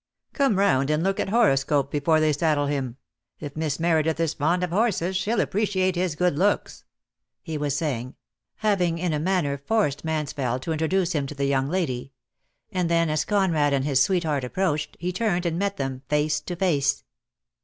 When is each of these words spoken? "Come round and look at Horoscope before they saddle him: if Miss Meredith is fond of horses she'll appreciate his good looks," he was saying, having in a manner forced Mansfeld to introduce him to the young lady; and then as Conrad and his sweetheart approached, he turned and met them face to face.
"Come 0.33 0.55
round 0.55 0.89
and 0.89 1.03
look 1.03 1.19
at 1.19 1.29
Horoscope 1.29 1.91
before 1.91 2.19
they 2.19 2.33
saddle 2.33 2.65
him: 2.65 2.97
if 3.39 3.55
Miss 3.55 3.79
Meredith 3.79 4.19
is 4.19 4.33
fond 4.33 4.63
of 4.63 4.71
horses 4.71 5.15
she'll 5.15 5.39
appreciate 5.39 5.95
his 5.95 6.15
good 6.15 6.39
looks," 6.39 6.85
he 7.43 7.55
was 7.55 7.77
saying, 7.77 8.15
having 8.55 8.97
in 8.97 9.13
a 9.13 9.19
manner 9.19 9.59
forced 9.59 10.03
Mansfeld 10.03 10.63
to 10.63 10.71
introduce 10.71 11.11
him 11.13 11.27
to 11.27 11.35
the 11.35 11.45
young 11.45 11.69
lady; 11.69 12.13
and 12.71 12.89
then 12.89 13.11
as 13.11 13.23
Conrad 13.25 13.73
and 13.73 13.85
his 13.85 14.01
sweetheart 14.01 14.43
approached, 14.43 14.97
he 14.99 15.11
turned 15.13 15.45
and 15.45 15.59
met 15.59 15.77
them 15.77 16.01
face 16.09 16.39
to 16.41 16.55
face. 16.55 17.03